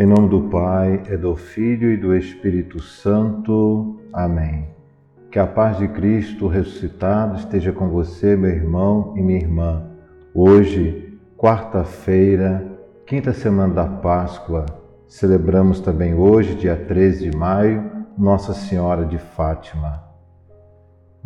Em 0.00 0.06
nome 0.06 0.28
do 0.28 0.42
Pai, 0.42 1.02
e 1.10 1.16
do 1.16 1.34
Filho 1.34 1.90
e 1.90 1.96
do 1.96 2.14
Espírito 2.14 2.80
Santo. 2.80 3.98
Amém. 4.12 4.68
Que 5.28 5.40
a 5.40 5.46
paz 5.46 5.78
de 5.78 5.88
Cristo 5.88 6.46
ressuscitado 6.46 7.36
esteja 7.36 7.72
com 7.72 7.88
você, 7.88 8.36
meu 8.36 8.48
irmão 8.48 9.12
e 9.16 9.20
minha 9.20 9.40
irmã. 9.40 9.82
Hoje, 10.32 11.18
quarta-feira, 11.36 12.64
quinta 13.04 13.32
semana 13.32 13.74
da 13.74 13.86
Páscoa, 13.86 14.66
celebramos 15.08 15.80
também 15.80 16.14
hoje, 16.14 16.54
dia 16.54 16.76
13 16.76 17.30
de 17.30 17.36
maio, 17.36 17.90
Nossa 18.16 18.54
Senhora 18.54 19.04
de 19.04 19.18
Fátima. 19.18 20.04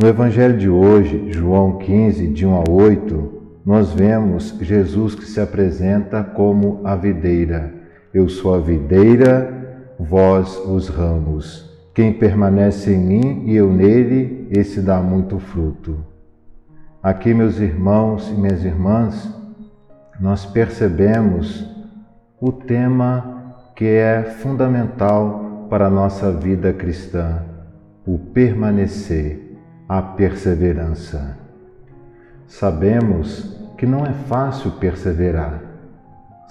No 0.00 0.08
Evangelho 0.08 0.56
de 0.56 0.70
hoje, 0.70 1.30
João 1.30 1.76
15, 1.76 2.26
de 2.28 2.46
1 2.46 2.54
a 2.54 2.64
8, 2.70 3.42
nós 3.66 3.92
vemos 3.92 4.56
Jesus 4.62 5.14
que 5.14 5.26
se 5.26 5.42
apresenta 5.42 6.24
como 6.24 6.80
a 6.84 6.96
videira 6.96 7.81
eu 8.12 8.28
sou 8.28 8.54
a 8.54 8.58
videira, 8.58 9.86
vós 9.98 10.58
os 10.66 10.88
ramos. 10.88 11.70
Quem 11.94 12.12
permanece 12.12 12.92
em 12.92 12.98
mim 12.98 13.44
e 13.46 13.56
eu 13.56 13.72
nele, 13.72 14.48
esse 14.50 14.80
dá 14.80 15.00
muito 15.00 15.38
fruto. 15.38 16.04
Aqui, 17.02 17.32
meus 17.32 17.58
irmãos 17.58 18.28
e 18.28 18.34
minhas 18.34 18.64
irmãs, 18.64 19.34
nós 20.20 20.44
percebemos 20.44 21.66
o 22.40 22.52
tema 22.52 23.56
que 23.74 23.86
é 23.86 24.22
fundamental 24.22 25.66
para 25.70 25.86
a 25.86 25.90
nossa 25.90 26.30
vida 26.30 26.72
cristã: 26.72 27.42
o 28.06 28.18
permanecer, 28.18 29.58
a 29.88 30.02
perseverança. 30.02 31.38
Sabemos 32.46 33.58
que 33.78 33.86
não 33.86 34.04
é 34.04 34.12
fácil 34.12 34.72
perseverar 34.72 35.71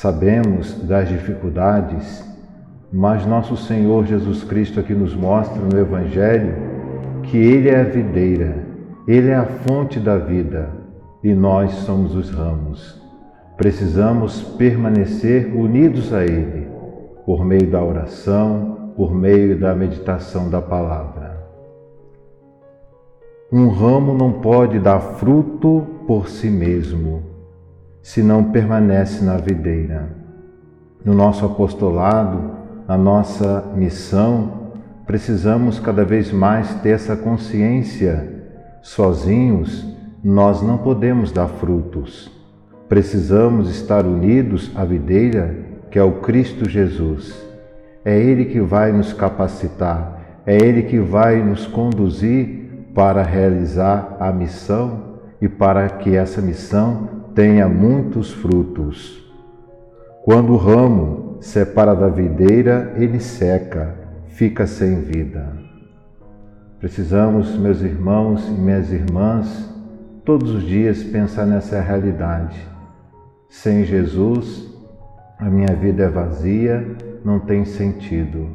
Sabemos 0.00 0.80
das 0.84 1.08
dificuldades, 1.08 2.24
mas 2.92 3.26
nosso 3.26 3.56
Senhor 3.56 4.06
Jesus 4.06 4.44
Cristo 4.44 4.78
aqui 4.78 4.94
nos 4.94 5.12
mostra 5.12 5.60
no 5.60 5.76
Evangelho 5.76 6.54
que 7.24 7.36
Ele 7.36 7.68
é 7.68 7.80
a 7.80 7.82
videira, 7.82 8.64
Ele 9.08 9.30
é 9.30 9.34
a 9.34 9.44
fonte 9.44 9.98
da 9.98 10.16
vida 10.16 10.70
e 11.20 11.34
nós 11.34 11.72
somos 11.78 12.14
os 12.14 12.30
ramos. 12.30 13.02
Precisamos 13.56 14.40
permanecer 14.40 15.52
unidos 15.52 16.14
a 16.14 16.22
Ele 16.22 16.68
por 17.26 17.44
meio 17.44 17.68
da 17.68 17.82
oração, 17.82 18.92
por 18.96 19.12
meio 19.12 19.58
da 19.58 19.74
meditação 19.74 20.48
da 20.48 20.62
palavra. 20.62 21.44
Um 23.52 23.68
ramo 23.68 24.14
não 24.14 24.30
pode 24.34 24.78
dar 24.78 25.00
fruto 25.00 25.84
por 26.06 26.28
si 26.28 26.48
mesmo 26.48 27.37
se 28.08 28.22
não 28.22 28.42
permanece 28.42 29.22
na 29.22 29.36
videira. 29.36 30.08
No 31.04 31.12
nosso 31.12 31.44
apostolado, 31.44 32.52
na 32.88 32.96
nossa 32.96 33.62
missão, 33.76 34.72
precisamos 35.06 35.78
cada 35.78 36.06
vez 36.06 36.32
mais 36.32 36.72
ter 36.76 36.92
essa 36.92 37.14
consciência. 37.14 38.46
Sozinhos, 38.80 39.94
nós 40.24 40.62
não 40.62 40.78
podemos 40.78 41.30
dar 41.32 41.48
frutos. 41.48 42.32
Precisamos 42.88 43.68
estar 43.68 44.06
unidos 44.06 44.72
à 44.74 44.86
videira, 44.86 45.54
que 45.90 45.98
é 45.98 46.02
o 46.02 46.12
Cristo 46.12 46.66
Jesus. 46.66 47.38
É 48.06 48.18
Ele 48.18 48.46
que 48.46 48.58
vai 48.58 48.90
nos 48.90 49.12
capacitar, 49.12 50.40
é 50.46 50.56
Ele 50.56 50.84
que 50.84 50.98
vai 50.98 51.42
nos 51.42 51.66
conduzir 51.66 52.88
para 52.94 53.22
realizar 53.22 54.16
a 54.18 54.32
missão 54.32 55.18
e 55.42 55.46
para 55.46 55.90
que 55.90 56.16
essa 56.16 56.40
missão 56.40 57.17
tenha 57.38 57.68
muitos 57.68 58.32
frutos. 58.32 59.24
Quando 60.24 60.54
o 60.54 60.56
ramo 60.56 61.36
separa 61.40 61.94
da 61.94 62.08
videira, 62.08 62.94
ele 62.96 63.20
seca, 63.20 63.94
fica 64.26 64.66
sem 64.66 65.02
vida. 65.02 65.56
Precisamos, 66.80 67.56
meus 67.56 67.80
irmãos 67.80 68.44
e 68.48 68.50
minhas 68.50 68.92
irmãs, 68.92 69.72
todos 70.24 70.50
os 70.50 70.64
dias 70.64 71.04
pensar 71.04 71.46
nessa 71.46 71.80
realidade. 71.80 72.58
Sem 73.48 73.84
Jesus, 73.84 74.68
a 75.38 75.44
minha 75.44 75.76
vida 75.76 76.02
é 76.02 76.08
vazia, 76.08 76.84
não 77.24 77.38
tem 77.38 77.64
sentido. 77.64 78.48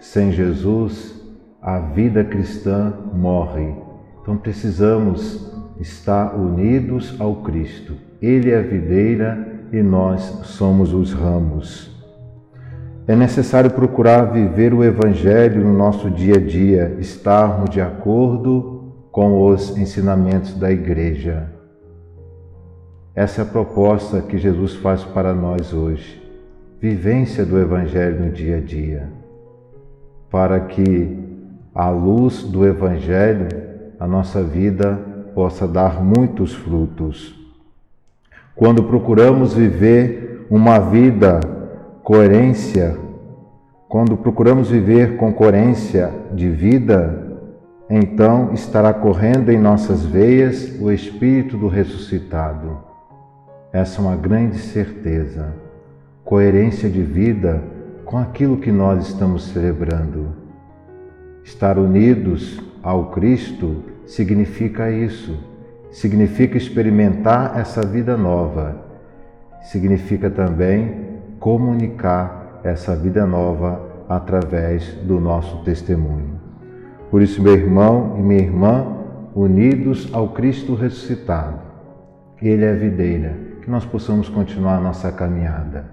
Sem 0.00 0.32
Jesus, 0.32 1.14
a 1.60 1.78
vida 1.78 2.24
cristã 2.24 2.90
morre. 3.12 3.74
Então 4.22 4.38
precisamos 4.38 5.52
estar 5.78 6.34
unidos 6.34 7.14
ao 7.20 7.42
Cristo. 7.42 8.13
Ele 8.24 8.50
é 8.50 8.58
a 8.58 8.62
videira 8.62 9.46
e 9.70 9.82
nós 9.82 10.22
somos 10.44 10.94
os 10.94 11.12
ramos. 11.12 11.94
É 13.06 13.14
necessário 13.14 13.70
procurar 13.70 14.32
viver 14.32 14.72
o 14.72 14.82
Evangelho 14.82 15.62
no 15.62 15.74
nosso 15.76 16.10
dia 16.10 16.36
a 16.36 16.40
dia, 16.40 16.96
estarmos 16.98 17.68
de 17.68 17.82
acordo 17.82 18.94
com 19.12 19.46
os 19.46 19.76
ensinamentos 19.76 20.54
da 20.54 20.72
Igreja. 20.72 21.52
Essa 23.14 23.42
é 23.42 23.44
a 23.44 23.46
proposta 23.46 24.22
que 24.22 24.38
Jesus 24.38 24.74
faz 24.76 25.04
para 25.04 25.34
nós 25.34 25.74
hoje. 25.74 26.22
Vivência 26.80 27.44
do 27.44 27.58
Evangelho 27.58 28.24
no 28.24 28.30
dia 28.30 28.56
a 28.56 28.60
dia. 28.60 29.06
Para 30.30 30.60
que, 30.60 31.18
à 31.74 31.90
luz 31.90 32.42
do 32.42 32.66
Evangelho, 32.66 33.48
a 34.00 34.06
nossa 34.06 34.42
vida 34.42 34.98
possa 35.34 35.68
dar 35.68 36.02
muitos 36.02 36.54
frutos. 36.54 37.43
Quando 38.56 38.84
procuramos 38.84 39.52
viver 39.52 40.46
uma 40.48 40.78
vida 40.78 41.40
coerência, 42.04 42.96
quando 43.88 44.16
procuramos 44.16 44.70
viver 44.70 45.16
com 45.16 45.32
coerência 45.32 46.12
de 46.32 46.48
vida, 46.48 47.36
então 47.90 48.52
estará 48.52 48.94
correndo 48.94 49.50
em 49.50 49.58
nossas 49.58 50.04
veias 50.04 50.72
o 50.80 50.92
Espírito 50.92 51.56
do 51.56 51.66
ressuscitado. 51.66 52.78
Essa 53.72 54.00
é 54.00 54.04
uma 54.04 54.14
grande 54.14 54.58
certeza. 54.58 55.52
Coerência 56.24 56.88
de 56.88 57.02
vida 57.02 57.60
com 58.04 58.18
aquilo 58.18 58.58
que 58.58 58.70
nós 58.70 59.08
estamos 59.08 59.48
celebrando. 59.48 60.28
Estar 61.42 61.76
unidos 61.76 62.62
ao 62.84 63.10
Cristo 63.10 63.82
significa 64.06 64.92
isso 64.92 65.53
significa 65.94 66.58
experimentar 66.58 67.56
essa 67.56 67.80
vida 67.86 68.16
nova, 68.16 68.76
significa 69.62 70.28
também 70.28 70.92
comunicar 71.38 72.60
essa 72.64 72.96
vida 72.96 73.24
nova 73.24 73.80
através 74.08 74.92
do 75.04 75.20
nosso 75.20 75.62
testemunho. 75.62 76.40
Por 77.12 77.22
isso, 77.22 77.40
meu 77.40 77.54
irmão 77.54 78.16
e 78.18 78.22
minha 78.22 78.42
irmã, 78.42 78.84
unidos 79.36 80.10
ao 80.12 80.30
Cristo 80.30 80.74
ressuscitado, 80.74 81.60
Ele 82.42 82.64
é 82.64 82.72
a 82.72 82.76
videira, 82.76 83.36
que 83.62 83.70
nós 83.70 83.84
possamos 83.84 84.28
continuar 84.28 84.78
a 84.78 84.80
nossa 84.80 85.12
caminhada. 85.12 85.84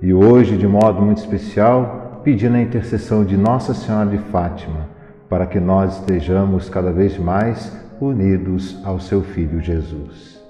E 0.00 0.14
hoje, 0.14 0.56
de 0.56 0.66
modo 0.66 1.02
muito 1.02 1.18
especial, 1.18 2.22
pedindo 2.24 2.56
a 2.56 2.62
intercessão 2.62 3.26
de 3.26 3.36
Nossa 3.36 3.74
Senhora 3.74 4.08
de 4.08 4.18
Fátima, 4.18 4.88
para 5.28 5.44
que 5.44 5.60
nós 5.60 5.98
estejamos 5.98 6.70
cada 6.70 6.90
vez 6.90 7.18
mais 7.18 7.82
unidos 8.06 8.78
ao 8.84 8.98
seu 8.98 9.22
Filho 9.22 9.60
Jesus. 9.60 10.42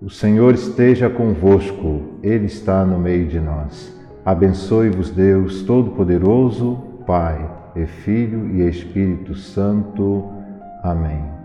O 0.00 0.08
Senhor 0.08 0.54
esteja 0.54 1.10
convosco, 1.10 2.18
Ele 2.22 2.46
está 2.46 2.84
no 2.84 2.98
meio 2.98 3.26
de 3.26 3.38
nós. 3.38 3.94
Abençoe-vos, 4.24 5.10
Deus 5.10 5.62
Todo-Poderoso, 5.62 6.76
Pai 7.06 7.50
e 7.76 7.86
Filho 7.86 8.46
e 8.54 8.66
Espírito 8.68 9.34
Santo. 9.34 10.24
Amém. 10.82 11.39